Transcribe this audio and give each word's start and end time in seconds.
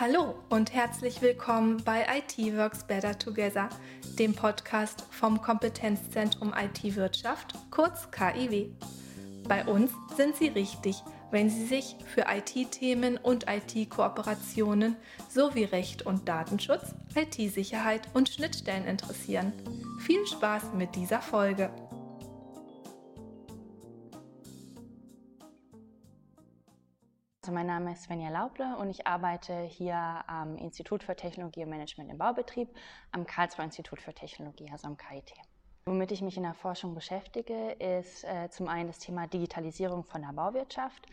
Hallo 0.00 0.34
und 0.48 0.72
herzlich 0.72 1.20
willkommen 1.20 1.82
bei 1.84 2.06
IT 2.16 2.56
Works 2.56 2.84
Better 2.84 3.18
Together, 3.18 3.68
dem 4.18 4.34
Podcast 4.34 5.04
vom 5.10 5.42
Kompetenzzentrum 5.42 6.54
IT 6.58 6.96
Wirtschaft, 6.96 7.52
kurz 7.70 8.10
KIW. 8.10 8.70
Bei 9.46 9.62
uns 9.66 9.90
sind 10.16 10.36
Sie 10.36 10.48
richtig, 10.48 11.02
wenn 11.30 11.50
Sie 11.50 11.66
sich 11.66 11.96
für 12.06 12.24
IT-Themen 12.34 13.18
und 13.18 13.44
IT-Kooperationen 13.46 14.96
sowie 15.28 15.64
Recht 15.64 16.06
und 16.06 16.26
Datenschutz, 16.26 16.94
IT-Sicherheit 17.14 18.08
und 18.14 18.30
Schnittstellen 18.30 18.86
interessieren. 18.86 19.52
Viel 20.06 20.26
Spaß 20.26 20.72
mit 20.78 20.96
dieser 20.96 21.20
Folge! 21.20 21.70
Also 27.50 27.58
mein 27.58 27.66
Name 27.66 27.90
ist 27.94 28.04
Svenja 28.04 28.30
Lauble 28.30 28.76
und 28.76 28.90
ich 28.90 29.08
arbeite 29.08 29.62
hier 29.62 30.22
am 30.28 30.56
Institut 30.56 31.02
für 31.02 31.16
Technologie 31.16 31.64
und 31.64 31.70
Management 31.70 32.08
im 32.08 32.16
Baubetrieb, 32.16 32.68
am 33.10 33.26
Karlsruher 33.26 33.64
Institut 33.64 34.00
für 34.00 34.14
Technologie, 34.14 34.68
also 34.70 34.86
am 34.86 34.96
KIT. 34.96 35.32
Womit 35.84 36.12
ich 36.12 36.22
mich 36.22 36.36
in 36.36 36.44
der 36.44 36.54
Forschung 36.54 36.94
beschäftige, 36.94 37.72
ist 37.72 38.22
äh, 38.22 38.48
zum 38.50 38.68
einen 38.68 38.86
das 38.86 39.00
Thema 39.00 39.26
Digitalisierung 39.26 40.04
von 40.04 40.22
der 40.22 40.32
Bauwirtschaft, 40.32 41.08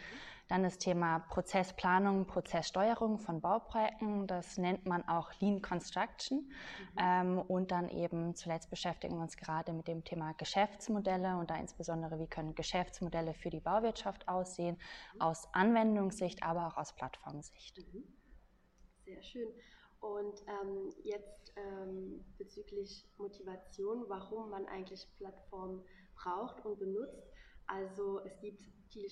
dann 0.48 0.64
das 0.64 0.78
Thema 0.78 1.20
Prozessplanung, 1.20 2.26
Prozesssteuerung 2.26 3.20
von 3.20 3.42
Bauprojekten, 3.42 4.28
das 4.28 4.58
nennt 4.58 4.86
man 4.86 5.08
auch 5.08 5.32
Lean 5.40 5.62
Construction. 5.62 6.40
Mhm. 6.40 6.98
Ähm, 7.00 7.40
und 7.40 7.72
dann 7.72 7.90
eben 7.90 8.36
zuletzt 8.36 8.70
beschäftigen 8.70 9.16
wir 9.16 9.24
uns 9.24 9.38
gerade 9.38 9.74
mit 9.74 9.88
dem 9.88 10.04
Thema 10.04 10.34
Geschäftsmodelle 10.34 11.38
und 11.38 11.50
da 11.50 11.56
insbesondere, 11.56 12.20
wie 12.20 12.28
können 12.28 12.56
Geschäftsmodelle 12.56 13.34
für 13.34 13.50
die 13.50 13.60
Bauwirtschaft 13.60 14.28
aussehen, 14.28 14.78
mhm. 15.16 15.22
aus 15.22 15.48
Anwendungssicht, 15.54 16.44
aber 16.44 16.68
auch 16.68 16.78
aus 16.78 16.94
Plattformsicht. 16.96 17.78
Mhm. 17.94 18.04
Sehr 19.06 19.22
schön. 19.22 19.48
Und 20.00 20.44
ähm, 20.48 20.94
jetzt 21.04 21.54
ähm, 21.56 22.24
bezüglich 22.38 23.06
Motivation, 23.18 24.06
warum 24.08 24.50
man 24.50 24.66
eigentlich 24.68 25.08
Plattformen 25.18 25.84
braucht 26.16 26.64
und 26.66 26.78
benutzt. 26.80 27.28
Also 27.66 28.20
es 28.20 28.40
gibt 28.40 28.62
viele, 28.90 29.08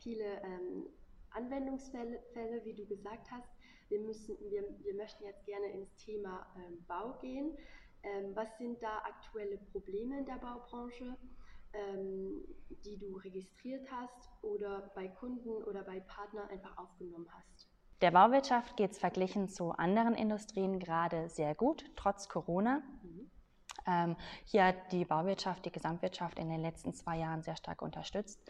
viele 0.00 0.42
ähm, 0.42 0.86
Anwendungsfälle, 1.30 2.20
Fälle, 2.32 2.64
wie 2.64 2.74
du 2.74 2.86
gesagt 2.86 3.30
hast. 3.30 3.48
Wir, 3.88 4.00
müssen, 4.00 4.36
wir, 4.50 4.64
wir 4.82 4.94
möchten 4.94 5.24
jetzt 5.24 5.44
gerne 5.44 5.66
ins 5.66 5.94
Thema 5.96 6.46
ähm, 6.56 6.84
Bau 6.86 7.18
gehen. 7.20 7.56
Ähm, 8.02 8.34
was 8.34 8.56
sind 8.58 8.82
da 8.82 8.98
aktuelle 8.98 9.58
Probleme 9.58 10.18
in 10.18 10.26
der 10.26 10.36
Baubranche, 10.36 11.16
ähm, 11.72 12.42
die 12.84 12.98
du 12.98 13.16
registriert 13.16 13.86
hast 13.90 14.30
oder 14.42 14.90
bei 14.94 15.08
Kunden 15.08 15.62
oder 15.64 15.82
bei 15.82 16.00
Partnern 16.00 16.48
einfach 16.48 16.76
aufgenommen 16.78 17.28
hast? 17.32 17.68
Der 18.02 18.10
Bauwirtschaft 18.10 18.76
geht 18.76 18.92
es 18.92 18.98
verglichen 18.98 19.48
zu 19.48 19.72
anderen 19.72 20.14
Industrien 20.14 20.78
gerade 20.78 21.28
sehr 21.28 21.54
gut, 21.54 21.84
trotz 21.96 22.28
Corona. 22.28 22.82
Mhm. 23.02 23.30
Ähm, 23.86 24.16
hier 24.44 24.66
hat 24.66 24.92
die 24.92 25.04
Bauwirtschaft, 25.04 25.64
die 25.64 25.72
Gesamtwirtschaft 25.72 26.38
in 26.38 26.48
den 26.48 26.60
letzten 26.60 26.92
zwei 26.92 27.18
Jahren 27.18 27.42
sehr 27.42 27.56
stark 27.56 27.82
unterstützt. 27.82 28.40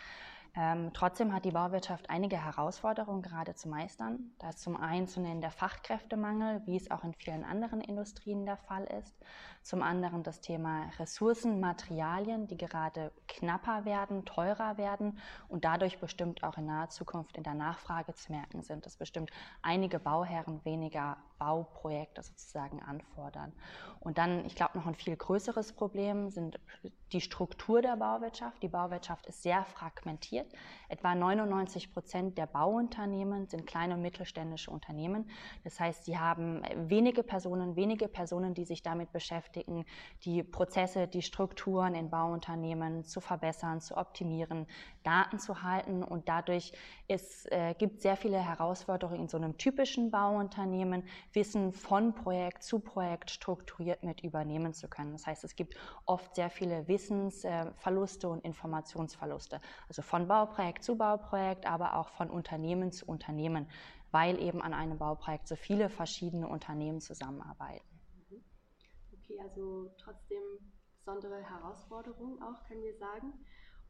Ähm, 0.59 0.91
trotzdem 0.95 1.35
hat 1.35 1.45
die 1.45 1.51
Bauwirtschaft 1.51 2.09
einige 2.09 2.43
Herausforderungen 2.43 3.21
gerade 3.21 3.55
zu 3.55 3.69
meistern. 3.69 4.31
Da 4.39 4.49
ist 4.49 4.61
zum 4.61 4.75
einen 4.75 5.07
zu 5.07 5.21
nennen 5.21 5.43
der 5.43 5.51
Fachkräftemangel, 5.51 6.63
wie 6.65 6.77
es 6.77 6.91
auch 6.91 7.05
in 7.05 7.13
vielen 7.13 7.45
anderen 7.45 7.83
Industrien 7.83 8.47
der 8.47 8.57
Fall 8.57 8.85
ist. 8.85 9.15
Zum 9.61 9.83
anderen 9.83 10.23
das 10.23 10.41
Thema 10.41 10.89
Ressourcen, 10.99 11.61
Materialien, 11.61 12.47
die 12.47 12.57
gerade 12.57 13.13
knapper 13.29 13.85
werden, 13.85 14.25
teurer 14.25 14.79
werden 14.79 15.19
und 15.49 15.67
dadurch 15.67 15.99
bestimmt 15.99 16.43
auch 16.43 16.57
in 16.57 16.65
naher 16.65 16.89
Zukunft 16.89 17.37
in 17.37 17.43
der 17.43 17.55
Nachfrage 17.55 18.15
zu 18.15 18.33
merken 18.33 18.63
sind, 18.63 18.87
dass 18.87 18.97
bestimmt 18.97 19.31
einige 19.61 19.99
Bauherren 19.99 20.65
weniger 20.65 21.19
Bauprojekte 21.39 22.23
sozusagen 22.23 22.83
anfordern. 22.83 23.53
Und 24.01 24.19
dann, 24.19 24.45
ich 24.45 24.55
glaube, 24.55 24.79
noch 24.79 24.87
ein 24.87 24.95
viel 24.95 25.17
größeres 25.17 25.73
Problem 25.73 26.31
sind 26.31 26.59
die 27.13 27.21
Struktur 27.21 27.83
der 27.83 27.97
Bauwirtschaft. 27.97 28.63
Die 28.63 28.69
Bauwirtschaft 28.69 29.27
ist 29.27 29.43
sehr 29.43 29.65
fragmentiert. 29.65 30.53
Etwa 30.89 31.15
99 31.15 31.93
Prozent 31.93 32.37
der 32.37 32.47
Bauunternehmen 32.47 33.47
sind 33.47 33.67
kleine 33.67 33.95
und 33.95 34.03
mittelständische 34.03 34.71
Unternehmen. 34.71 35.31
Das 35.63 35.79
heißt, 35.79 36.05
sie 36.05 36.19
haben 36.19 36.63
wenige 36.89 37.23
Personen, 37.23 37.77
wenige 37.77 38.09
Personen, 38.09 38.55
die 38.55 38.65
sich 38.65 38.83
damit 38.83 39.13
beschäftigen, 39.13 39.85
die 40.25 40.43
Prozesse, 40.43 41.07
die 41.07 41.23
Strukturen 41.23 41.95
in 41.95 42.11
Bauunternehmen 42.11 43.05
zu 43.05 43.21
verbessern, 43.21 43.81
zu 43.81 43.97
optimieren, 43.97 44.67
Daten 45.05 45.39
zu 45.39 45.63
halten. 45.63 46.03
Und 46.03 46.29
dadurch 46.29 46.73
es 47.09 47.47
äh, 47.47 47.75
gibt 47.75 48.01
sehr 48.01 48.17
viele 48.17 48.39
Herausforderungen 48.39 49.23
in 49.23 49.29
so 49.29 49.37
einem 49.37 49.57
typischen 49.59 50.11
Bauunternehmen, 50.11 51.05
Wissen 51.37 51.73
von 51.73 52.15
Projekt 52.15 52.65
zu 52.65 52.81
Projekt 52.81 53.31
strukturiert 53.31 54.03
mit 54.03 54.23
übernehmen 54.23 54.75
zu 54.75 54.89
können. 54.89 55.13
Das 55.13 55.27
heißt, 55.27 55.45
es 55.45 55.55
gibt 55.55 55.77
oft 56.05 56.35
sehr 56.35 56.51
viele 56.51 56.89
Wissensverluste 56.89 58.29
und 58.29 58.45
Informationsverluste. 58.45 59.61
Also 59.89 60.03
von 60.03 60.27
Bauprojekt 60.27 60.83
zu 60.83 60.97
Bauprojekt, 60.97 61.67
aber 61.67 61.95
auch 61.95 62.09
von 62.09 62.31
Unternehmen 62.31 62.91
zu 62.91 63.07
Unternehmen, 63.07 63.71
weil 64.11 64.43
eben 64.43 64.61
an 64.63 64.75
einem 64.75 64.99
Bauprojekt 64.99 65.47
so 65.47 65.55
viele 65.55 65.89
verschiedene 65.91 66.49
Unternehmen 66.49 67.01
zusammenarbeiten. 67.01 68.01
Mhm. 68.31 68.43
Okay, 69.13 69.39
also 69.41 69.95
trotzdem 69.99 70.43
besondere 70.97 71.43
Herausforderungen 71.43 72.43
auch, 72.43 72.65
können 72.65 72.83
wir 72.83 72.97
sagen. 72.97 73.33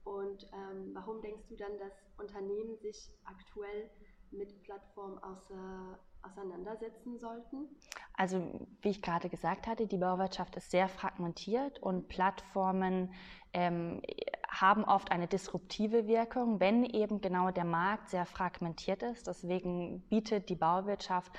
Und 0.04 0.44
ähm, 0.52 0.90
warum 0.94 1.20
denkst 1.22 1.48
du 1.48 1.56
dann, 1.56 1.78
dass 1.78 1.92
Unternehmen 2.16 2.76
sich 2.76 3.10
aktuell 3.24 3.90
mit 4.30 4.62
Plattformen 4.62 5.18
außer, 5.18 5.98
auseinandersetzen 6.26 7.18
sollten? 7.18 7.68
Also 8.14 8.42
wie 8.82 8.90
ich 8.90 9.02
gerade 9.02 9.28
gesagt 9.28 9.66
hatte, 9.66 9.86
die 9.86 9.98
Bauwirtschaft 9.98 10.56
ist 10.56 10.70
sehr 10.70 10.88
fragmentiert 10.88 11.78
und 11.82 12.08
Plattformen 12.08 13.12
ähm, 13.52 14.02
haben 14.48 14.84
oft 14.84 15.12
eine 15.12 15.26
disruptive 15.26 16.06
Wirkung, 16.06 16.60
wenn 16.60 16.84
eben 16.84 17.20
genau 17.20 17.50
der 17.50 17.64
Markt 17.64 18.08
sehr 18.08 18.26
fragmentiert 18.26 19.02
ist. 19.02 19.26
Deswegen 19.26 20.00
bietet 20.08 20.48
die 20.48 20.56
Bauwirtschaft 20.56 21.32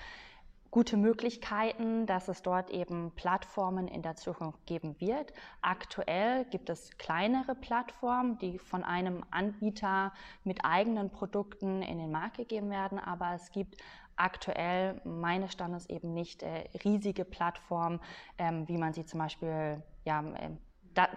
gute 0.71 0.97
Möglichkeiten, 0.97 2.05
dass 2.05 2.27
es 2.27 2.41
dort 2.41 2.69
eben 2.69 3.11
Plattformen 3.15 3.87
in 3.87 4.01
der 4.01 4.15
Zukunft 4.15 4.65
geben 4.65 4.95
wird. 4.99 5.33
Aktuell 5.61 6.45
gibt 6.45 6.69
es 6.69 6.97
kleinere 6.97 7.55
Plattformen, 7.55 8.37
die 8.37 8.59
von 8.59 8.83
einem 8.83 9.23
Anbieter 9.31 10.13
mit 10.43 10.65
eigenen 10.65 11.09
Produkten 11.09 11.81
in 11.81 11.97
den 11.97 12.11
Markt 12.11 12.37
gegeben 12.37 12.69
werden, 12.69 12.99
aber 12.99 13.33
es 13.33 13.51
gibt 13.51 13.77
aktuell 14.17 15.01
meines 15.05 15.53
Standes 15.53 15.89
eben 15.89 16.13
nicht 16.13 16.43
äh, 16.43 16.69
riesige 16.83 17.25
Plattformen, 17.25 17.99
ähm, 18.37 18.67
wie 18.67 18.77
man 18.77 18.93
sie 18.93 19.05
zum 19.05 19.19
Beispiel 19.19 19.83
ja, 20.05 20.19
ähm, 20.19 20.59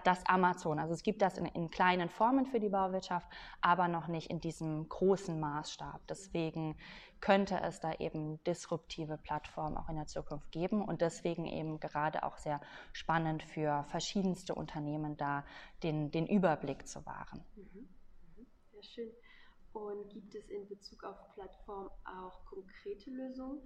das 0.05 0.27
Amazon. 0.27 0.79
Also 0.79 0.93
es 0.93 1.03
gibt 1.03 1.23
das 1.23 1.39
in, 1.39 1.47
in, 1.47 1.71
kleinen 1.71 2.09
Formen 2.09 2.47
für 2.47 2.61
die 2.61 2.69
Bauwirtschaft, 2.69 3.27
aber 3.61 3.89
noch 3.89 4.09
nicht 4.09 4.31
in 4.31 4.41
diesem 4.41 4.89
großen 4.89 5.39
Maßstab. 5.41 6.01
Deswegen 6.09 6.77
könnte 7.21 7.61
es 7.63 7.81
da 7.81 7.93
eben 7.95 8.43
disruptive 8.45 9.17
Plattformen 9.19 9.77
auch 9.77 9.89
in 9.89 9.97
der 9.97 10.07
Zukunft 10.07 10.51
geben 10.53 10.83
und 10.83 11.01
deswegen 11.01 11.47
eben 11.47 11.81
gerade 11.81 12.23
auch 12.25 12.37
sehr 12.37 12.61
spannend 12.93 13.43
für 13.43 13.85
verschiedenste 13.85 14.55
Unternehmen 14.55 15.17
da 15.17 15.45
den, 15.83 16.11
den 16.11 16.27
Überblick 16.27 16.87
zu 16.87 17.05
wahren. 17.07 17.45
Mhm. 17.57 17.89
Mhm. 18.37 18.47
Sehr 18.73 18.83
schön. 18.83 19.11
Und 19.73 20.09
gibt 20.11 20.35
es 20.35 20.49
in 20.51 20.67
Bezug 20.67 21.05
auf 21.05 21.17
Plattformen 21.35 21.91
auch 22.05 22.45
konkrete 22.45 23.11
Lösungen, 23.11 23.63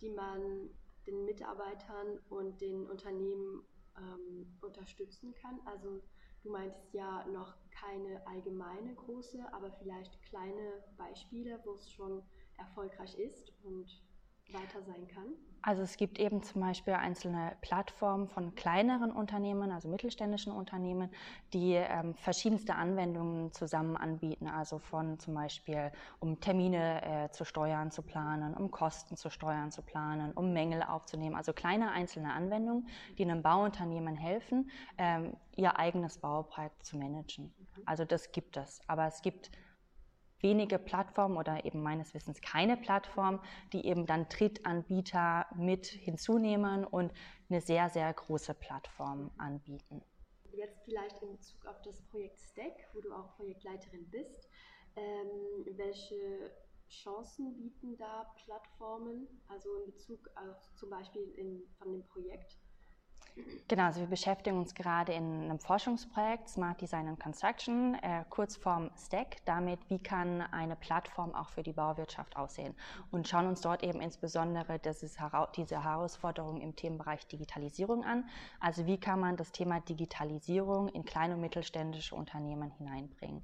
die 0.00 0.10
man 0.10 0.70
den 1.06 1.24
Mitarbeitern 1.24 2.18
und 2.28 2.60
den 2.60 2.86
Unternehmen 2.86 3.64
ähm, 3.96 4.46
unterstützen 4.60 5.34
kann. 5.34 5.60
Also 5.64 6.00
du 6.42 6.50
meintest 6.50 6.92
ja 6.92 7.26
noch 7.26 7.54
keine 7.70 8.24
allgemeine 8.26 8.94
große, 8.94 9.52
aber 9.52 9.72
vielleicht 9.72 10.22
kleine 10.22 10.84
Beispiele, 10.96 11.60
wo 11.64 11.72
es 11.72 11.90
schon 11.90 12.22
erfolgreich 12.56 13.18
ist 13.18 13.52
und 13.62 14.02
weiter 14.52 14.82
sein 14.82 15.06
kann? 15.08 15.34
Also 15.60 15.82
es 15.82 15.96
gibt 15.96 16.18
eben 16.18 16.42
zum 16.42 16.60
Beispiel 16.60 16.94
einzelne 16.94 17.56
Plattformen 17.60 18.28
von 18.28 18.54
kleineren 18.54 19.10
Unternehmen, 19.10 19.72
also 19.72 19.88
mittelständischen 19.88 20.52
Unternehmen, 20.52 21.10
die 21.52 21.74
ähm, 21.74 22.14
verschiedenste 22.14 22.76
Anwendungen 22.76 23.52
zusammen 23.52 23.96
anbieten. 23.96 24.46
Also 24.46 24.78
von 24.78 25.18
zum 25.18 25.34
Beispiel, 25.34 25.90
um 26.20 26.40
Termine 26.40 27.02
äh, 27.02 27.30
zu 27.32 27.44
steuern, 27.44 27.90
zu 27.90 28.02
planen, 28.02 28.54
um 28.54 28.70
Kosten 28.70 29.16
zu 29.16 29.30
steuern, 29.30 29.72
zu 29.72 29.82
planen, 29.82 30.32
um 30.32 30.52
Mängel 30.52 30.82
aufzunehmen. 30.82 31.34
Also 31.34 31.52
kleine 31.52 31.90
einzelne 31.90 32.32
Anwendungen, 32.32 32.88
die 33.18 33.24
einem 33.24 33.42
Bauunternehmen 33.42 34.16
helfen, 34.16 34.70
ähm, 34.96 35.36
ihr 35.56 35.76
eigenes 35.78 36.18
Bauprojekt 36.18 36.86
zu 36.86 36.96
managen. 36.96 37.52
Also 37.84 38.04
das 38.04 38.30
gibt 38.30 38.56
es. 38.56 38.80
Aber 38.86 39.06
es 39.06 39.22
gibt 39.22 39.50
wenige 40.40 40.78
Plattformen 40.78 41.36
oder 41.36 41.64
eben 41.64 41.82
meines 41.82 42.14
Wissens 42.14 42.40
keine 42.40 42.76
Plattform, 42.76 43.40
die 43.72 43.86
eben 43.86 44.06
dann 44.06 44.28
Drittanbieter 44.28 45.46
mit 45.56 45.86
hinzunehmen 45.86 46.84
und 46.84 47.12
eine 47.50 47.60
sehr, 47.60 47.88
sehr 47.88 48.12
große 48.12 48.54
Plattform 48.54 49.30
anbieten. 49.38 50.02
Jetzt 50.52 50.82
vielleicht 50.84 51.22
in 51.22 51.32
Bezug 51.32 51.66
auf 51.66 51.80
das 51.82 52.02
Projekt 52.02 52.38
Stack, 52.40 52.74
wo 52.92 53.00
du 53.00 53.12
auch 53.12 53.36
Projektleiterin 53.36 54.08
bist. 54.10 54.48
Ähm, 54.96 55.76
welche 55.76 56.50
Chancen 56.88 57.56
bieten 57.56 57.96
da 57.96 58.32
Plattformen, 58.44 59.28
also 59.48 59.68
in 59.76 59.92
Bezug 59.92 60.28
auf 60.36 60.74
zum 60.74 60.90
Beispiel 60.90 61.22
in, 61.36 61.62
von 61.78 61.92
dem 61.92 62.04
Projekt? 62.06 62.58
Genau, 63.68 63.84
also 63.84 64.00
wir 64.00 64.06
beschäftigen 64.06 64.56
uns 64.56 64.74
gerade 64.74 65.12
in 65.12 65.42
einem 65.42 65.58
Forschungsprojekt 65.58 66.48
Smart 66.48 66.80
Design 66.80 67.06
and 67.06 67.20
Construction, 67.20 67.96
äh, 68.02 68.24
Kurzform 68.30 68.90
STACK, 68.96 69.44
damit, 69.44 69.78
wie 69.90 69.98
kann 69.98 70.40
eine 70.40 70.74
Plattform 70.74 71.34
auch 71.34 71.50
für 71.50 71.62
die 71.62 71.74
Bauwirtschaft 71.74 72.36
aussehen 72.36 72.74
und 73.10 73.28
schauen 73.28 73.46
uns 73.46 73.60
dort 73.60 73.82
eben 73.82 74.00
insbesondere 74.00 74.78
dieses, 74.78 75.18
diese 75.54 75.84
Herausforderung 75.84 76.62
im 76.62 76.76
Themenbereich 76.76 77.26
Digitalisierung 77.26 78.04
an. 78.04 78.24
Also 78.58 78.86
wie 78.86 78.98
kann 78.98 79.20
man 79.20 79.36
das 79.36 79.52
Thema 79.52 79.80
Digitalisierung 79.80 80.88
in 80.88 81.04
kleine 81.04 81.34
und 81.34 81.40
mittelständische 81.42 82.14
Unternehmen 82.14 82.70
hineinbringen. 82.70 83.42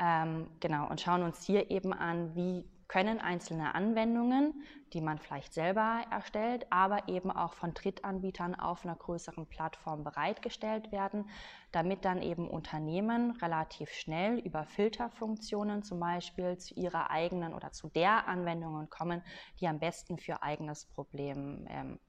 Ähm, 0.00 0.48
genau, 0.60 0.88
und 0.88 1.00
schauen 1.00 1.22
uns 1.22 1.44
hier 1.44 1.70
eben 1.70 1.92
an, 1.92 2.34
wie 2.34 2.64
können 2.88 3.20
einzelne 3.20 3.74
Anwendungen, 3.74 4.64
die 4.94 5.02
man 5.02 5.18
vielleicht 5.18 5.52
selber 5.52 6.02
erstellt, 6.10 6.66
aber 6.70 7.08
eben 7.08 7.30
auch 7.30 7.52
von 7.52 7.74
Drittanbietern 7.74 8.54
auf 8.54 8.84
einer 8.84 8.96
größeren 8.96 9.46
Plattform 9.46 10.02
bereitgestellt 10.02 10.90
werden, 10.90 11.28
damit 11.70 12.06
dann 12.06 12.22
eben 12.22 12.48
Unternehmen 12.48 13.32
relativ 13.32 13.90
schnell 13.90 14.38
über 14.38 14.64
Filterfunktionen 14.64 15.82
zum 15.82 16.00
Beispiel 16.00 16.56
zu 16.56 16.74
ihrer 16.74 17.10
eigenen 17.10 17.52
oder 17.52 17.72
zu 17.72 17.88
der 17.90 18.26
Anwendungen 18.26 18.88
kommen, 18.88 19.22
die 19.60 19.68
am 19.68 19.78
besten 19.78 20.18
für 20.18 20.42
eigenes 20.42 20.86
Problem 20.86 21.66
ähm, 21.68 22.00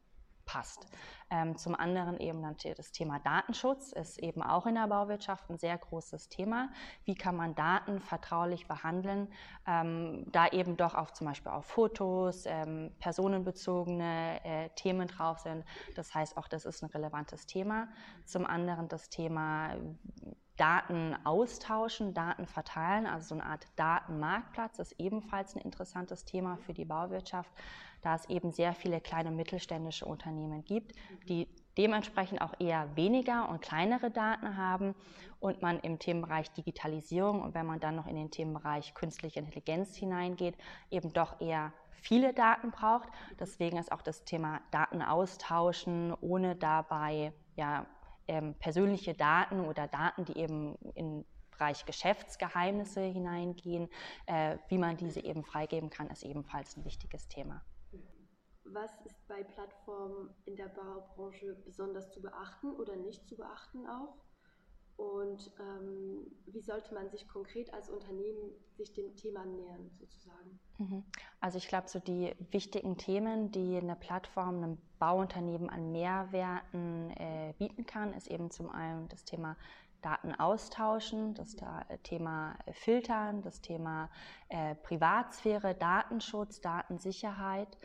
passt. 0.50 0.88
Ähm, 1.30 1.58
zum 1.58 1.76
anderen 1.76 2.18
eben 2.18 2.44
das 2.76 2.92
Thema 2.92 3.20
Datenschutz 3.20 3.92
ist 3.92 4.18
eben 4.18 4.42
auch 4.42 4.66
in 4.66 4.74
der 4.74 4.88
Bauwirtschaft 4.88 5.48
ein 5.50 5.60
sehr 5.60 5.78
großes 5.78 6.30
Thema. 6.30 6.70
Wie 7.06 7.14
kann 7.14 7.36
man 7.36 7.54
Daten 7.54 8.00
vertraulich 8.00 8.68
behandeln, 8.68 9.32
ähm, 9.68 10.26
da 10.32 10.48
eben 10.48 10.76
doch 10.76 10.96
auf 10.96 11.14
zum 11.14 11.28
Beispiel 11.28 11.52
auf 11.52 11.66
Fotos, 11.66 12.46
ähm, 12.48 12.92
personenbezogene 13.00 14.44
äh, 14.44 14.70
Themen 14.70 15.08
drauf 15.08 15.38
sind. 15.40 15.64
Das 15.96 16.16
heißt, 16.16 16.36
auch 16.36 16.48
das 16.48 16.66
ist 16.66 16.82
ein 16.82 16.90
relevantes 16.90 17.46
Thema. 17.46 17.90
Zum 18.26 18.48
anderen 18.48 18.88
das 18.88 19.10
Thema 19.10 19.76
Daten 20.60 21.16
austauschen, 21.24 22.14
Daten 22.14 22.46
verteilen, 22.46 23.08
also 23.08 23.30
so 23.30 23.36
eine 23.36 23.46
Art 23.46 23.66
Datenmarktplatz 23.76 24.80
ist 24.80 24.96
ebenfalls 25.00 25.56
ein 25.56 25.62
interessantes 25.62 26.26
Thema 26.26 26.58
für 26.58 26.74
die 26.74 26.86
Bauwirtschaft 26.86 27.52
da 28.02 28.16
es 28.16 28.30
eben 28.30 28.52
sehr 28.52 28.74
viele 28.74 29.02
kleine 29.02 29.32
mittelständische 29.32 30.06
Unternehmen 30.06 30.64
gibt, 30.64 30.94
die 31.28 31.48
dementsprechend 31.78 32.42
auch 32.42 32.54
eher 32.60 32.96
weniger 32.96 33.50
und 33.50 33.62
kleinere 33.62 34.12
Daten 34.12 34.58
haben 34.58 34.96
und 35.40 35.62
man 35.62 35.80
im 35.80 36.00
Themenbereich 36.00 36.52
Digitalisierung 36.52 37.42
und 37.42 37.54
wenn 37.54 37.66
man 37.66 37.80
dann 37.80 37.96
noch 37.96 38.08
in 38.08 38.16
den 38.16 38.32
Themenbereich 38.32 38.94
künstliche 38.94 39.40
Intelligenz 39.40 39.96
hineingeht, 39.96 40.56
eben 40.92 41.14
doch 41.14 41.40
eher 41.42 41.74
viele 42.02 42.34
Daten 42.34 42.72
braucht. 42.72 43.10
Deswegen 43.40 43.78
ist 43.78 43.92
auch 43.92 44.02
das 44.02 44.24
Thema 44.24 44.62
Daten 44.72 45.02
austauschen, 45.02 46.14
ohne 46.22 46.56
dabei 46.56 47.34
ja, 47.56 47.86
ähm, 48.30 48.54
persönliche 48.56 49.14
Daten 49.16 49.62
oder 49.62 49.88
Daten, 49.88 50.24
die 50.26 50.38
eben 50.38 50.76
in 50.94 51.26
Bereich 51.52 51.86
Geschäftsgeheimnisse 51.86 53.02
hineingehen, 53.02 53.90
äh, 54.28 54.58
wie 54.70 54.78
man 54.78 54.96
diese 54.96 55.20
eben 55.22 55.44
freigeben 55.44 55.90
kann, 55.90 56.08
ist 56.08 56.24
ebenfalls 56.24 56.78
ein 56.78 56.86
wichtiges 56.86 57.28
Thema. 57.28 57.62
Was 58.64 58.92
ist 59.02 59.28
bei 59.28 59.44
Plattformen 59.44 60.30
in 60.46 60.56
der 60.56 60.68
Baubranche 60.68 61.56
besonders 61.66 62.12
zu 62.12 62.22
beachten 62.22 62.72
oder 62.76 62.96
nicht 62.96 63.28
zu 63.28 63.36
beachten 63.36 63.88
auch? 63.88 64.16
Und 65.00 65.50
ähm, 65.62 66.28
wie 66.48 66.60
sollte 66.60 66.94
man 66.94 67.10
sich 67.10 67.26
konkret 67.30 67.74
als 67.74 67.90
Unternehmen 67.90 68.52
sich 68.76 68.92
dem 68.92 69.16
Thema 69.16 69.46
nähern, 69.46 69.90
sozusagen? 69.98 70.60
Mhm. 70.78 71.06
Also 71.40 71.58
ich 71.58 71.70
glaube, 71.70 71.88
so 71.88 72.00
die 72.00 72.36
wichtigen 72.52 72.98
Themen, 72.98 73.50
die 73.50 73.78
eine 73.78 73.96
Plattform 73.96 74.58
einem 74.58 74.78
Bauunternehmen 75.00 75.70
an 75.70 75.94
Mehrwerten 75.94 77.12
äh, 77.12 77.54
bieten 77.58 77.86
kann, 77.86 78.14
ist 78.14 78.28
eben 78.28 78.52
zum 78.52 78.70
einen 78.70 79.08
das 79.08 79.24
Thema 79.24 79.56
Daten 80.02 80.36
austauschen, 80.36 81.34
das 81.34 81.56
Thema 82.04 82.58
Filtern, 82.72 83.42
das 83.42 83.62
Thema 83.62 84.10
äh, 84.50 84.76
Privatsphäre, 84.76 85.76
Datenschutz, 85.76 86.60
Datensicherheit. 86.60 87.78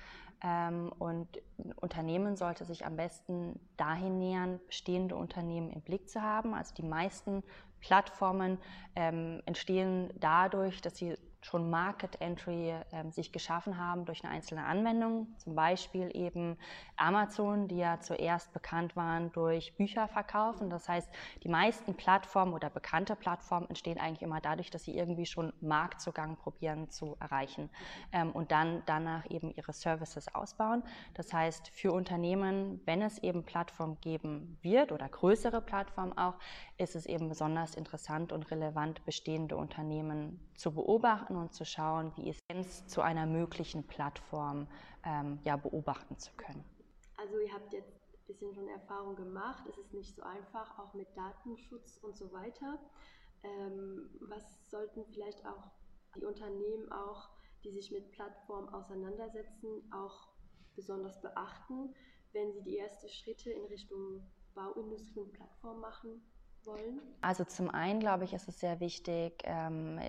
Ähm, 0.44 0.93
und 0.99 1.26
ein 1.58 1.73
Unternehmen 1.73 2.37
sollte 2.37 2.67
sich 2.67 2.85
am 2.85 2.96
besten 2.96 3.58
dahin 3.79 4.19
nähern, 4.19 4.61
bestehende 4.67 5.17
Unternehmen 5.17 5.70
im 5.70 5.81
Blick 5.81 6.11
zu 6.11 6.20
haben. 6.20 6.52
Also 6.55 6.75
die 6.75 6.82
meisten 6.82 7.43
Plattformen 7.81 8.58
ähm, 8.94 9.43
entstehen 9.46 10.12
dadurch, 10.20 10.82
dass 10.82 10.99
sie 10.99 11.17
schon 11.44 11.69
Market 11.69 12.20
Entry 12.23 12.75
ähm, 12.91 13.12
sich 13.12 13.31
geschaffen 13.31 13.76
haben 13.79 14.06
durch 14.06 14.25
eine 14.25 14.32
einzelne 14.32 14.64
Anwendung, 14.64 15.29
zum 15.37 15.55
Beispiel 15.55 16.11
eben 16.14 16.56
Amazon, 16.96 17.69
die 17.69 17.76
ja 17.76 18.00
zuerst 18.00 18.52
bekannt 18.55 18.96
waren 18.96 19.31
durch 19.32 19.76
Bücherverkaufen. 19.76 20.70
Das 20.70 20.88
heißt, 20.88 21.11
die 21.43 21.49
meisten 21.49 21.94
Plattformen 21.94 22.55
oder 22.55 22.70
bekannte 22.70 23.14
Plattformen 23.14 23.69
entstehen 23.69 23.99
eigentlich 23.99 24.23
immer 24.23 24.41
dadurch, 24.41 24.70
dass 24.70 24.85
sie 24.85 24.96
irgendwie 24.96 25.26
schon 25.26 25.52
Marktzugang 25.61 26.37
probieren 26.37 26.88
zu 26.88 27.17
erreichen 27.20 27.69
ähm, 28.12 28.32
und 28.32 28.50
dann 28.50 28.82
danach 28.87 29.29
eben 29.31 29.50
ihre 29.50 29.75
Services 29.75 30.35
ausbauen. 30.35 30.82
Das 31.12 31.32
heißt, 31.32 31.69
für 31.69 31.93
Unternehmen, 31.93 32.81
wenn 32.87 33.02
es 33.02 33.19
eben 33.19 33.44
Plattformen 33.44 34.00
geben 34.00 34.56
wird 34.62 34.93
oder 34.93 35.08
größere 35.11 35.61
Plattformen 35.61 36.17
auch, 36.17 36.38
ist 36.79 36.97
es 36.97 37.05
eben 37.05 37.29
besonders 37.29 37.75
interessant 37.75 38.32
und 38.32 38.50
relevant, 38.50 39.05
bestehende 39.05 39.56
Unternehmen 39.56 40.40
zu 40.56 40.73
beobachten 40.73 41.37
und 41.37 41.53
zu 41.53 41.65
schauen, 41.65 42.12
wie 42.17 42.35
es 42.49 42.87
zu 42.87 43.01
einer 43.01 43.27
möglichen 43.27 43.87
Plattform 43.87 44.67
ähm, 45.05 45.39
ja, 45.45 45.56
beobachten 45.56 46.19
zu 46.19 46.33
können. 46.37 46.65
Also 47.17 47.39
ihr 47.39 47.53
habt 47.53 47.73
jetzt 47.73 47.93
ein 48.15 48.27
bisschen 48.27 48.55
schon 48.55 48.69
Erfahrung 48.69 49.17
gemacht. 49.17 49.65
Es 49.69 49.79
ist 49.79 49.93
nicht 49.93 50.15
so 50.15 50.23
einfach, 50.23 50.79
auch 50.79 50.95
mit 50.95 51.09
Datenschutz 51.17 51.99
und 52.03 52.17
so 52.17 52.33
weiter. 52.33 52.79
Ähm, 53.43 54.11
was 54.21 54.71
sollten 54.71 55.05
vielleicht 55.06 55.45
auch 55.47 55.71
die 56.17 56.25
Unternehmen 56.25 56.91
auch, 56.91 57.29
die 57.62 57.73
sich 57.73 57.91
mit 57.91 58.11
Plattformen 58.12 58.69
auseinandersetzen, 58.69 59.91
auch 59.93 60.29
besonders 60.77 61.21
beachten, 61.21 61.95
wenn 62.33 62.53
sie 62.53 62.62
die 62.62 62.79
ersten 62.79 63.09
Schritte 63.09 63.50
in 63.50 63.65
Richtung 63.67 64.27
Bauindustrie 64.55 65.21
und 65.21 65.33
Plattform 65.33 65.81
machen 65.81 66.23
wollen? 66.65 67.00
Also 67.21 67.45
zum 67.45 67.71
einen 67.71 68.00
glaube 68.00 68.25
ich, 68.25 68.33
ist 68.33 68.49
es 68.49 68.61
sehr 68.61 68.81
wichtig, 68.81 69.43
ähm, 69.45 70.00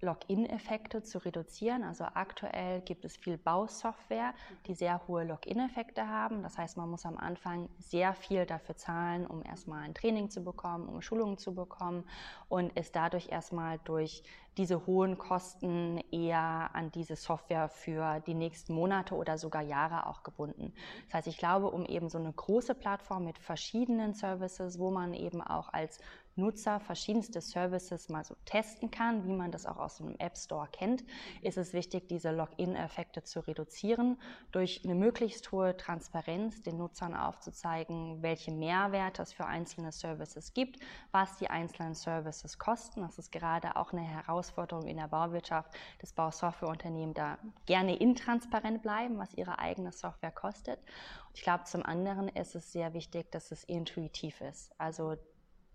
Login-Effekte 0.00 1.02
zu 1.02 1.18
reduzieren. 1.18 1.82
Also 1.82 2.04
aktuell 2.04 2.80
gibt 2.82 3.04
es 3.04 3.16
viel 3.16 3.36
Bausoftware, 3.36 4.32
die 4.66 4.74
sehr 4.74 5.06
hohe 5.08 5.24
Login-Effekte 5.24 6.06
haben. 6.06 6.42
Das 6.42 6.56
heißt, 6.58 6.76
man 6.76 6.90
muss 6.90 7.04
am 7.04 7.16
Anfang 7.16 7.68
sehr 7.78 8.14
viel 8.14 8.46
dafür 8.46 8.76
zahlen, 8.76 9.26
um 9.26 9.44
erstmal 9.44 9.82
ein 9.82 9.94
Training 9.94 10.30
zu 10.30 10.42
bekommen, 10.44 10.88
um 10.88 11.02
Schulungen 11.02 11.38
zu 11.38 11.54
bekommen 11.54 12.04
und 12.48 12.72
ist 12.78 12.94
dadurch 12.94 13.30
erstmal 13.30 13.78
durch 13.84 14.22
diese 14.58 14.86
hohen 14.86 15.18
Kosten 15.18 15.98
eher 16.10 16.70
an 16.74 16.90
diese 16.90 17.14
Software 17.14 17.68
für 17.68 18.20
die 18.20 18.34
nächsten 18.34 18.74
Monate 18.74 19.14
oder 19.14 19.38
sogar 19.38 19.62
Jahre 19.62 20.06
auch 20.06 20.24
gebunden. 20.24 20.74
Das 21.06 21.14
heißt, 21.14 21.28
ich 21.28 21.38
glaube, 21.38 21.70
um 21.70 21.86
eben 21.86 22.08
so 22.08 22.18
eine 22.18 22.32
große 22.32 22.74
Plattform 22.74 23.24
mit 23.24 23.38
verschiedenen 23.38 24.14
Services, 24.14 24.78
wo 24.78 24.90
man 24.90 25.14
eben 25.14 25.40
auch 25.40 25.72
als 25.72 26.00
Nutzer 26.38 26.80
verschiedenste 26.80 27.40
Services 27.40 28.08
mal 28.08 28.24
so 28.24 28.36
testen 28.44 28.90
kann, 28.90 29.26
wie 29.26 29.32
man 29.32 29.50
das 29.50 29.66
auch 29.66 29.76
aus 29.76 30.00
einem 30.00 30.14
App 30.18 30.38
Store 30.38 30.68
kennt, 30.70 31.04
ist 31.42 31.58
es 31.58 31.72
wichtig, 31.72 32.08
diese 32.08 32.30
Login-Effekte 32.30 33.24
zu 33.24 33.40
reduzieren, 33.40 34.18
durch 34.52 34.82
eine 34.84 34.94
möglichst 34.94 35.50
hohe 35.52 35.76
Transparenz 35.76 36.62
den 36.62 36.78
Nutzern 36.78 37.14
aufzuzeigen, 37.14 38.22
welche 38.22 38.52
Mehrwerte 38.52 39.22
es 39.22 39.32
für 39.32 39.44
einzelne 39.44 39.92
Services 39.92 40.54
gibt, 40.54 40.80
was 41.10 41.36
die 41.36 41.50
einzelnen 41.50 41.94
Services 41.94 42.58
kosten. 42.58 43.02
Das 43.02 43.18
ist 43.18 43.32
gerade 43.32 43.76
auch 43.76 43.92
eine 43.92 44.02
Herausforderung 44.02 44.86
in 44.86 44.96
der 44.96 45.08
Bauwirtschaft, 45.08 45.74
dass 45.98 46.12
Bausoftwareunternehmen 46.12 47.14
da 47.14 47.38
gerne 47.66 47.96
intransparent 47.96 48.82
bleiben, 48.82 49.18
was 49.18 49.34
ihre 49.34 49.58
eigene 49.58 49.92
Software 49.92 50.30
kostet. 50.30 50.78
ich 51.34 51.42
glaube, 51.42 51.64
zum 51.64 51.84
anderen 51.84 52.28
ist 52.28 52.54
es 52.54 52.72
sehr 52.72 52.94
wichtig, 52.94 53.30
dass 53.32 53.50
es 53.50 53.64
intuitiv 53.64 54.40
ist. 54.40 54.72
Also 54.78 55.16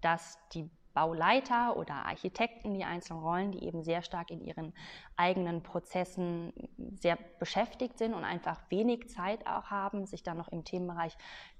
dass 0.04 0.38
die 0.54 0.70
Bauleiter 0.94 1.76
oder 1.76 2.06
Architekten, 2.06 2.74
die 2.76 2.84
einzelnen 2.84 3.24
Rollen, 3.24 3.52
die 3.52 3.64
eben 3.64 3.84
sehr 3.84 4.04
stark 4.04 4.30
in 4.30 4.42
ihren 4.42 4.74
eigenen 5.16 5.64
Prozessen 5.64 6.54
sehr 6.78 7.18
beschäftigt 7.40 7.98
sind 7.98 8.14
und 8.14 8.24
einfach 8.24 8.60
wenig 8.70 9.10
Zeit 9.10 9.48
auch 9.48 9.72
haben, 9.72 10.06
sich 10.06 10.22
dann 10.22 10.38
noch 10.38 10.50
im 10.50 10.64
Themenbereich 10.64 11.18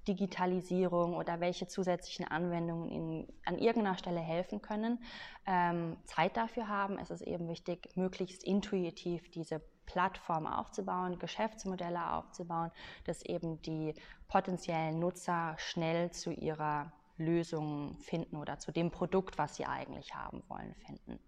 Digitalisierung 0.08 1.16
oder 1.16 1.40
welche 1.40 1.66
zusätzlichen 1.66 2.28
Anwendungen 2.28 2.90
ihnen 2.90 3.34
an 3.46 3.58
irgendeiner 3.58 3.98
Stelle 3.98 4.20
helfen 4.20 4.62
können, 4.62 5.00
ähm, 5.48 5.98
Zeit 6.04 6.38
dafür 6.38 6.68
haben. 6.68 7.00
Es 7.00 7.10
ist 7.10 7.22
eben 7.22 7.48
wichtig, 7.48 7.90
möglichst 7.96 8.44
intuitiv 8.44 9.32
diese 9.32 9.62
Plattform 9.86 10.46
aufzubauen, 10.46 11.18
Geschäftsmodelle 11.18 12.14
aufzubauen, 12.14 12.72
dass 13.06 13.24
eben 13.24 13.62
die 13.64 13.96
potenziellen 14.28 15.00
Nutzer 15.00 15.56
schnell 15.58 16.12
zu 16.12 16.32
ihrer 16.32 16.92
Lösungen 17.18 17.98
finden 17.98 18.38
oder 18.38 18.60
zu 18.60 18.72
dem 18.72 18.92
Produkt, 18.92 19.38
was 19.38 19.56
sie 19.56 19.66
eigentlich 19.66 20.14
haben 20.16 20.44
wollen, 20.48 20.74
finden. 20.76 21.20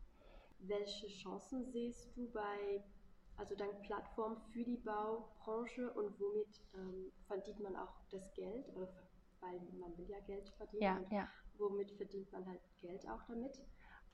Welche 0.60 1.08
Chancen 1.08 1.66
siehst 1.66 2.16
du 2.16 2.32
bei 2.32 2.84
also 3.38 3.56
dank 3.56 3.82
Plattform 3.82 4.38
für 4.54 4.64
die 4.64 4.78
Baubranche 4.78 5.92
und 5.92 6.20
womit 6.20 6.62
ähm, 6.74 7.12
verdient 7.28 7.60
man 7.60 7.76
auch 7.76 7.94
das 8.10 8.34
Geld, 8.34 8.66
oder, 8.76 8.88
weil 9.42 9.60
man 9.80 9.98
will 9.98 10.10
ja 10.10 10.20
Geld 10.22 10.50
verdienen. 10.58 11.06
Ja, 11.12 11.18
ja. 11.18 11.28
Womit 11.58 11.92
verdient 11.92 12.32
man 12.32 12.46
halt 12.46 12.62
Geld 12.82 13.08
auch 13.10 13.24
damit? 13.28 13.60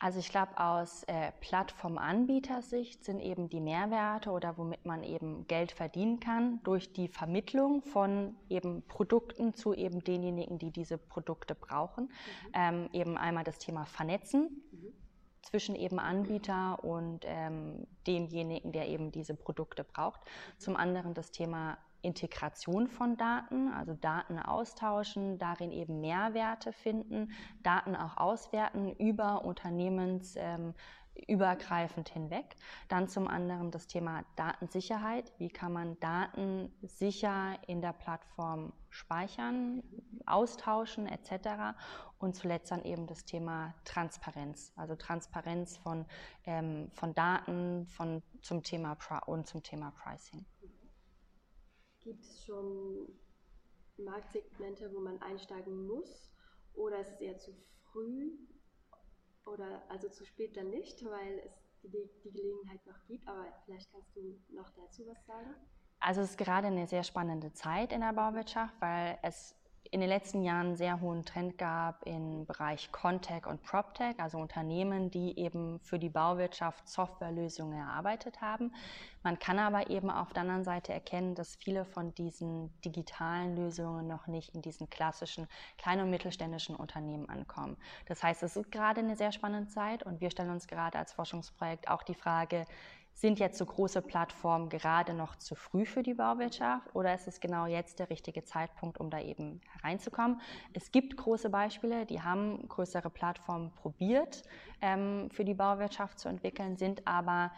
Also 0.02 0.18
ich 0.18 0.30
glaube, 0.30 0.58
aus 0.58 1.04
äh, 1.04 1.32
Plattformanbietersicht 1.42 3.06
sind 3.06 3.20
eben 3.20 3.50
die 3.50 3.62
Mehrwerte 3.62 4.32
oder 4.32 4.58
womit 4.58 4.84
man 4.84 5.04
eben 5.04 5.46
Geld 5.46 5.72
verdienen 5.72 6.20
kann 6.20 6.60
durch 6.64 6.92
die 6.92 7.08
Vermittlung 7.08 7.84
von 7.84 8.36
eben 8.50 8.82
Produkten 8.88 9.54
zu 9.54 9.76
eben 9.76 10.04
denjenigen, 10.04 10.58
die 10.58 10.72
diese 10.72 10.98
Produkte 10.98 11.54
brauchen. 11.54 12.06
Mhm. 12.06 12.52
Ähm, 12.54 12.90
eben 12.94 13.16
einmal 13.16 13.44
das 13.44 13.60
Thema 13.60 13.86
Vernetzen. 13.86 14.64
Mhm 14.72 14.94
zwischen 15.44 15.76
eben 15.76 15.98
Anbieter 15.98 16.84
und 16.84 17.26
ähm, 17.26 17.88
demjenigen, 18.06 18.72
der 18.72 18.88
eben 18.88 19.12
diese 19.12 19.34
Produkte 19.34 19.84
braucht. 19.84 20.22
Zum 20.60 20.78
anderen 20.78 21.16
das 21.16 21.32
Thema 21.32 21.80
Integration 22.02 22.88
von 22.88 23.18
Daten, 23.18 23.72
also 23.74 23.94
Daten 23.94 24.40
austauschen, 24.40 25.38
darin 25.38 25.72
eben 25.72 26.02
Mehrwerte 26.02 26.74
finden, 26.74 27.32
Daten 27.64 27.96
auch 27.96 28.18
auswerten 28.18 28.92
über 28.96 29.46
Unternehmens, 29.46 30.36
übergreifend 31.28 32.10
hinweg. 32.10 32.56
Dann 32.88 33.08
zum 33.08 33.28
anderen 33.28 33.72
das 33.72 33.88
Thema 33.88 34.24
Datensicherheit. 34.36 35.32
Wie 35.38 35.50
kann 35.50 35.74
man 35.74 36.00
Daten 36.00 36.74
sicher 36.82 37.58
in 37.68 37.82
der 37.82 37.94
Plattform 37.94 38.74
speichern, 38.90 39.84
austauschen 40.26 41.08
etc. 41.08 41.78
Und 42.18 42.36
zuletzt 42.36 42.72
dann 42.72 42.84
eben 42.84 43.08
das 43.08 43.26
Thema 43.26 43.74
Transparenz, 43.86 44.74
also 44.76 44.96
Transparenz 44.96 45.78
von, 45.78 46.06
ähm, 46.46 46.90
von 46.94 47.14
Daten 47.14 47.88
von, 47.88 48.22
zum 48.42 48.64
Thema 48.64 48.98
und 49.26 49.48
zum 49.48 49.64
Thema 49.64 49.92
Pricing. 49.92 50.46
Gibt 52.02 52.24
es 52.24 52.44
schon 52.44 53.08
Marktsegmente, 53.98 54.92
wo 54.94 55.00
man 55.00 55.22
einsteigen 55.22 55.88
muss? 55.88 56.32
Oder 56.74 57.00
ist 57.00 57.12
es 57.12 57.22
eher 57.22 57.38
zu 57.38 57.54
früh? 57.92 58.38
Oder 59.46 59.84
also 59.90 60.10
zu 60.10 60.26
spät 60.26 60.56
dann 60.58 60.70
nicht, 60.70 61.04
weil 61.06 61.40
es 61.40 61.54
die, 61.84 61.90
die 62.24 62.32
Gelegenheit 62.32 62.86
noch 62.86 63.06
gibt? 63.08 63.28
Aber 63.28 63.46
vielleicht 63.66 63.92
kannst 63.92 64.16
du 64.16 64.40
noch 64.50 64.70
dazu 64.72 65.06
was 65.08 65.26
sagen? 65.26 65.56
Also 66.00 66.22
es 66.22 66.32
ist 66.32 66.38
gerade 66.38 66.68
eine 66.68 66.88
sehr 66.88 67.04
spannende 67.04 67.54
Zeit 67.54 67.94
in 67.94 68.02
der 68.02 68.14
Bauwirtschaft, 68.14 68.74
weil 68.80 69.20
es 69.22 69.56
in 69.90 70.00
den 70.00 70.10
letzten 70.10 70.44
Jahren 70.44 70.68
einen 70.68 70.76
sehr 70.76 71.02
hohen 71.02 71.26
Trend 71.26 71.58
gab 71.58 72.06
im 72.06 72.46
Bereich 72.46 72.92
Contech 72.92 73.46
und 73.46 73.64
PropTech, 73.64 74.20
also 74.20 74.38
Unternehmen, 74.38 75.12
die 75.12 75.38
eben 75.38 75.80
für 75.80 76.00
die 76.00 76.10
Bauwirtschaft 76.10 76.88
Softwarelösungen 76.88 77.78
erarbeitet 77.78 78.42
haben. 78.42 78.74
Man 79.24 79.38
kann 79.40 79.60
aber 79.60 79.90
eben 79.90 80.10
auf 80.10 80.34
der 80.34 80.44
anderen 80.44 80.64
Seite 80.64 80.94
erkennen, 80.94 81.36
dass 81.36 81.56
viele 81.56 81.86
von 81.86 82.14
diesen 82.16 82.72
digitalen 82.82 83.56
Lösungen 83.56 84.08
noch 84.08 84.28
nicht 84.28 84.56
in 84.56 84.62
diesen 84.62 84.90
klassischen 84.90 85.48
kleinen 85.78 86.04
und 86.04 86.10
mittelständischen 86.10 86.76
Unternehmen 86.76 87.28
ankommen. 87.30 87.76
Das 88.06 88.24
heißt, 88.24 88.44
es 88.44 88.56
ist 88.56 88.72
gerade 88.72 89.02
eine 89.02 89.16
sehr 89.16 89.32
spannende 89.32 89.70
Zeit 89.70 90.04
und 90.04 90.22
wir 90.22 90.32
stellen 90.32 90.52
uns 90.52 90.68
gerade 90.68 90.98
als 90.98 91.14
Forschungsprojekt 91.14 91.90
auch 91.90 92.04
die 92.04 92.16
Frage, 92.16 92.66
sind 93.14 93.40
jetzt 93.40 93.58
so 93.58 93.66
große 93.66 94.02
Plattformen 94.02 94.70
gerade 94.70 95.14
noch 95.14 95.36
zu 95.36 95.56
früh 95.56 95.86
für 95.86 96.04
die 96.04 96.14
Bauwirtschaft 96.14 96.96
oder 96.96 97.14
ist 97.14 97.28
es 97.28 97.40
genau 97.40 97.66
jetzt 97.66 98.00
der 98.00 98.10
richtige 98.10 98.44
Zeitpunkt, 98.44 99.00
um 99.00 99.10
da 99.10 99.20
eben 99.20 99.62
hereinzukommen? 99.74 100.42
Es 100.74 100.92
gibt 100.92 101.18
große 101.18 101.50
Beispiele, 101.50 102.06
die 102.06 102.22
haben 102.22 102.68
größere 102.68 103.10
Plattformen 103.10 103.72
probiert, 103.72 104.44
ähm, 104.82 105.30
für 105.32 105.46
die 105.46 105.54
Bauwirtschaft 105.54 106.20
zu 106.20 106.30
entwickeln, 106.30 106.78
sind 106.78 107.08
aber 107.08 107.52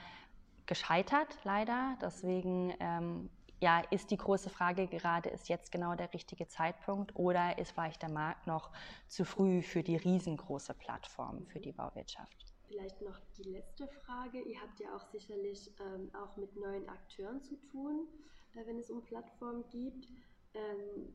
gescheitert 0.65 1.37
leider. 1.43 1.97
Deswegen 2.01 2.73
ähm, 2.79 3.29
ja, 3.61 3.81
ist 3.91 4.11
die 4.11 4.17
große 4.17 4.49
Frage 4.49 4.87
gerade, 4.87 5.29
ist 5.29 5.47
jetzt 5.47 5.71
genau 5.71 5.95
der 5.95 6.13
richtige 6.13 6.47
Zeitpunkt 6.47 7.15
oder 7.15 7.57
ist 7.57 7.71
vielleicht 7.71 8.01
der 8.01 8.11
Markt 8.11 8.45
noch 8.45 8.71
zu 9.07 9.23
früh 9.23 9.61
für 9.61 9.83
die 9.83 9.95
riesengroße 9.95 10.73
Plattform 10.73 11.45
für 11.47 11.61
die 11.61 11.71
Bauwirtschaft? 11.71 12.52
Vielleicht 12.73 13.01
noch 13.03 13.19
die 13.37 13.43
letzte 13.43 13.87
Frage. 13.87 14.41
Ihr 14.41 14.59
habt 14.59 14.79
ja 14.79 14.95
auch 14.95 15.05
sicherlich 15.11 15.69
ähm, 15.79 16.09
auch 16.15 16.35
mit 16.37 16.55
neuen 16.55 16.89
Akteuren 16.89 17.39
zu 17.43 17.55
tun, 17.69 18.07
äh, 18.55 18.65
wenn 18.65 18.79
es 18.79 18.89
um 18.89 19.03
Plattformen 19.03 19.63
geht. 19.69 20.07
Ähm, 20.55 21.13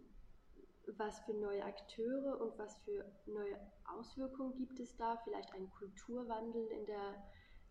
was 0.97 1.19
für 1.21 1.35
neue 1.35 1.65
Akteure 1.65 2.41
und 2.41 2.57
was 2.59 2.79
für 2.85 3.05
neue 3.27 3.59
Auswirkungen 3.87 4.55
gibt 4.55 4.79
es 4.79 4.97
da? 4.97 5.17
Vielleicht 5.25 5.53
ein 5.53 5.69
Kulturwandel 5.71 6.65
in 6.69 6.87
der, 6.87 7.25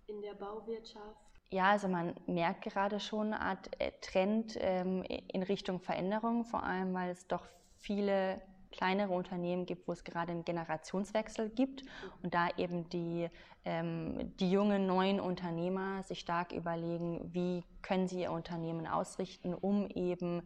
in 0.08 0.22
der 0.22 0.34
Bauwirtschaft? 0.34 1.22
Ja, 1.50 1.72
also 1.72 1.88
man 1.88 2.14
merkt 2.28 2.66
gerade 2.66 3.00
schon 3.00 3.28
eine 3.28 3.40
Art 3.40 3.70
äh, 3.80 3.94
Trend 4.02 4.58
ähm, 4.60 5.02
in 5.04 5.44
Richtung 5.44 5.80
Veränderung, 5.80 6.44
vor 6.44 6.64
allem 6.64 6.94
weil 6.94 7.12
es 7.12 7.26
doch 7.28 7.48
viele 7.78 8.42
kleinere 8.72 9.14
Unternehmen 9.14 9.66
gibt, 9.66 9.88
wo 9.88 9.92
es 9.92 10.04
gerade 10.04 10.32
einen 10.32 10.46
Generationswechsel 10.46 11.50
gibt 11.50 11.84
und 12.24 12.34
da 12.34 12.48
eben 12.58 12.90
die, 12.90 13.30
ähm, 13.66 14.34
die 14.40 14.52
jungen 14.52 14.88
neuen 14.88 15.20
Unternehmer 15.20 16.04
sich 16.04 16.20
stark 16.20 16.52
überlegen, 16.52 17.34
wie 17.34 17.64
können 17.82 18.08
sie 18.08 18.22
ihr 18.22 18.32
Unternehmen 18.32 18.88
ausrichten, 18.88 19.54
um 19.54 19.88
eben 19.90 20.42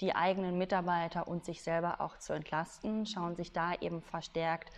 die 0.00 0.14
eigenen 0.14 0.58
Mitarbeiter 0.58 1.28
und 1.28 1.44
sich 1.44 1.62
selber 1.62 2.00
auch 2.00 2.18
zu 2.18 2.32
entlasten, 2.32 3.06
schauen 3.06 3.36
sich 3.36 3.52
da 3.52 3.74
eben 3.74 4.02
verstärkt 4.02 4.72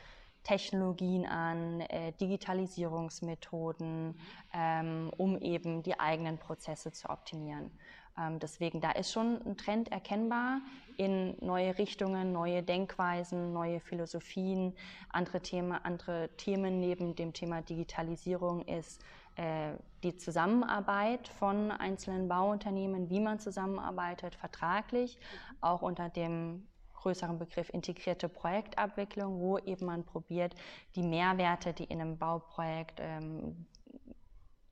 Technologien 0.44 1.26
an, 1.26 1.80
äh, 1.80 2.12
Digitalisierungsmethoden, 2.12 4.16
ähm, 4.52 5.10
um 5.16 5.38
eben 5.38 5.82
die 5.82 5.98
eigenen 5.98 6.38
Prozesse 6.38 6.92
zu 6.92 7.08
optimieren. 7.08 7.70
Ähm, 8.18 8.38
deswegen, 8.38 8.80
da 8.80 8.92
ist 8.92 9.12
schon 9.12 9.40
ein 9.44 9.56
Trend 9.56 9.90
erkennbar 9.90 10.60
in 10.96 11.36
neue 11.44 11.76
Richtungen, 11.78 12.32
neue 12.32 12.62
Denkweisen, 12.62 13.52
neue 13.52 13.80
Philosophien. 13.80 14.74
Andere, 15.08 15.40
Thema, 15.40 15.84
andere 15.84 16.30
Themen 16.36 16.80
neben 16.80 17.16
dem 17.16 17.32
Thema 17.32 17.62
Digitalisierung 17.62 18.62
ist 18.62 19.02
äh, 19.36 19.72
die 20.04 20.16
Zusammenarbeit 20.16 21.26
von 21.26 21.72
einzelnen 21.72 22.28
Bauunternehmen, 22.28 23.10
wie 23.10 23.20
man 23.20 23.40
zusammenarbeitet, 23.40 24.36
vertraglich, 24.36 25.18
auch 25.60 25.82
unter 25.82 26.08
dem 26.08 26.68
größeren 26.94 27.38
Begriff 27.38 27.68
integrierte 27.70 28.28
Projektabwicklung, 28.28 29.40
wo 29.40 29.58
eben 29.58 29.86
man 29.86 30.04
probiert, 30.04 30.54
die 30.94 31.02
Mehrwerte, 31.02 31.72
die 31.72 31.84
in 31.84 32.00
einem 32.00 32.16
Bauprojekt 32.16 32.98
ähm, 33.00 33.66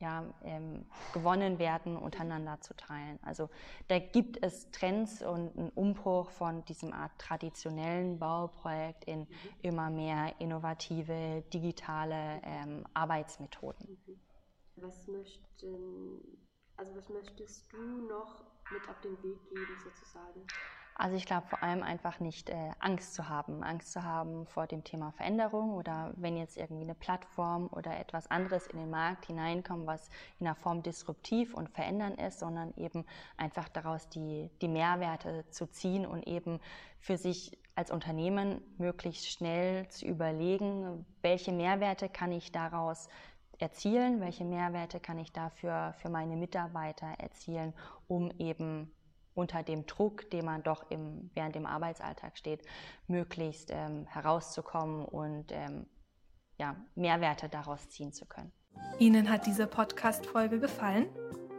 ja, 0.02 0.24
ähm, 0.42 0.84
gewonnen 1.12 1.58
werden, 1.58 1.96
untereinander 1.96 2.60
zu 2.60 2.74
teilen. 2.74 3.18
Also 3.22 3.48
da 3.86 4.00
gibt 4.00 4.42
es 4.42 4.70
Trends 4.72 5.22
und 5.22 5.56
einen 5.56 5.70
Umbruch 5.70 6.30
von 6.30 6.64
diesem 6.64 6.92
Art 6.92 7.12
traditionellen 7.18 8.18
Bauprojekt 8.18 9.04
in 9.04 9.28
immer 9.62 9.90
mehr 9.90 10.34
innovative, 10.40 11.44
digitale 11.52 12.42
ähm, 12.42 12.84
Arbeitsmethoden. 12.94 13.96
Was, 14.76 15.06
möchten, 15.06 16.20
also 16.76 16.96
was 16.96 17.08
möchtest 17.08 17.72
du 17.72 18.08
noch 18.08 18.44
mit 18.72 18.88
auf 18.88 19.00
den 19.02 19.12
Weg 19.22 19.48
geben 19.50 19.78
sozusagen? 19.84 20.46
Also 21.02 21.16
ich 21.16 21.26
glaube 21.26 21.48
vor 21.48 21.60
allem 21.64 21.82
einfach 21.82 22.20
nicht 22.20 22.48
äh, 22.48 22.70
Angst 22.78 23.14
zu 23.14 23.28
haben, 23.28 23.64
Angst 23.64 23.90
zu 23.90 24.04
haben 24.04 24.46
vor 24.46 24.68
dem 24.68 24.84
Thema 24.84 25.10
Veränderung 25.10 25.74
oder 25.74 26.12
wenn 26.14 26.36
jetzt 26.36 26.56
irgendwie 26.56 26.84
eine 26.84 26.94
Plattform 26.94 27.66
oder 27.72 27.98
etwas 27.98 28.30
anderes 28.30 28.68
in 28.68 28.78
den 28.78 28.88
Markt 28.88 29.26
hineinkommt, 29.26 29.84
was 29.84 30.10
in 30.38 30.44
der 30.44 30.54
Form 30.54 30.84
disruptiv 30.84 31.54
und 31.54 31.70
verändern 31.70 32.14
ist, 32.14 32.38
sondern 32.38 32.72
eben 32.76 33.04
einfach 33.36 33.68
daraus 33.68 34.08
die, 34.10 34.48
die 34.60 34.68
Mehrwerte 34.68 35.44
zu 35.50 35.66
ziehen 35.66 36.06
und 36.06 36.24
eben 36.28 36.60
für 37.00 37.16
sich 37.16 37.58
als 37.74 37.90
Unternehmen 37.90 38.62
möglichst 38.78 39.28
schnell 39.28 39.88
zu 39.88 40.06
überlegen, 40.06 41.04
welche 41.20 41.50
Mehrwerte 41.50 42.10
kann 42.10 42.30
ich 42.30 42.52
daraus 42.52 43.08
erzielen, 43.58 44.20
welche 44.20 44.44
Mehrwerte 44.44 45.00
kann 45.00 45.18
ich 45.18 45.32
dafür 45.32 45.94
für 45.96 46.10
meine 46.10 46.36
Mitarbeiter 46.36 47.08
erzielen, 47.18 47.74
um 48.06 48.30
eben 48.38 48.92
unter 49.34 49.62
dem 49.62 49.86
Druck, 49.86 50.30
den 50.30 50.44
man 50.44 50.62
doch 50.62 50.90
im, 50.90 51.30
während 51.34 51.54
dem 51.54 51.66
Arbeitsalltag 51.66 52.36
steht, 52.36 52.62
möglichst 53.06 53.70
ähm, 53.70 54.06
herauszukommen 54.06 55.04
und 55.04 55.52
ähm, 55.52 55.86
ja, 56.58 56.76
Mehrwerte 56.94 57.48
daraus 57.48 57.88
ziehen 57.88 58.12
zu 58.12 58.26
können. 58.26 58.52
Ihnen 58.98 59.30
hat 59.30 59.46
diese 59.46 59.66
Podcast-Folge 59.66 60.58
gefallen? 60.58 61.06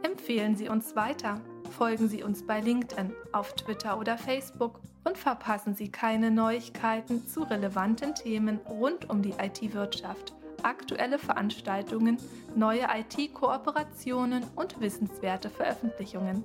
Empfehlen 0.02 0.56
Sie 0.56 0.68
uns 0.68 0.94
weiter, 0.96 1.40
folgen 1.70 2.08
Sie 2.08 2.22
uns 2.22 2.46
bei 2.46 2.60
LinkedIn, 2.60 3.14
auf 3.32 3.54
Twitter 3.54 3.98
oder 3.98 4.18
Facebook 4.18 4.80
und 5.04 5.16
verpassen 5.18 5.74
Sie 5.74 5.90
keine 5.90 6.30
Neuigkeiten 6.30 7.26
zu 7.26 7.42
relevanten 7.42 8.14
Themen 8.14 8.58
rund 8.68 9.08
um 9.10 9.22
die 9.22 9.32
IT-Wirtschaft, 9.32 10.34
aktuelle 10.62 11.18
Veranstaltungen, 11.18 12.18
neue 12.54 12.86
IT-Kooperationen 12.94 14.44
und 14.56 14.80
wissenswerte 14.80 15.50
Veröffentlichungen. 15.50 16.44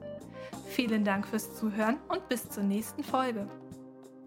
Vielen 0.67 1.03
Dank 1.03 1.27
fürs 1.27 1.55
Zuhören 1.55 1.97
und 2.07 2.27
bis 2.29 2.49
zur 2.49 2.63
nächsten 2.63 3.03
Folge. 3.03 3.47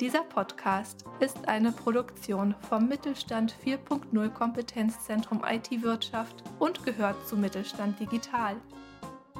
Dieser 0.01 0.23
Podcast 0.23 1.05
ist 1.21 1.49
eine 1.49 1.71
Produktion 1.71 2.55
vom 2.69 2.89
Mittelstand 2.89 3.55
4.0 3.65 4.29
Kompetenzzentrum 4.31 5.43
IT-Wirtschaft 5.49 6.43
und 6.59 6.85
gehört 6.85 7.29
zu 7.29 7.37
Mittelstand 7.37 8.01
Digital. 8.01 8.57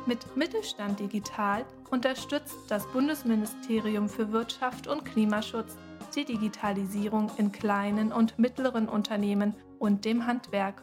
Mit 0.07 0.37
Mittelstand 0.37 1.01
Digital 1.01 1.65
unterstützt 1.91 2.59
das 2.69 2.87
Bundesministerium 2.93 4.09
für 4.09 4.31
Wirtschaft 4.33 4.87
und 4.87 5.05
Klimaschutz 5.05 5.77
die 6.15 6.25
Digitalisierung 6.25 7.31
in 7.39 7.53
kleinen 7.53 8.13
und 8.13 8.39
mittleren 8.39 8.89
Unternehmen 8.89 9.55
und 9.79 10.05
dem 10.05 10.27
Handwerk 10.27 10.83